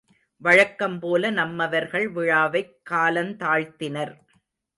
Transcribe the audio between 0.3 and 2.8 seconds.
வழக்கம்போல நம்மவர்கள் விழாவைக்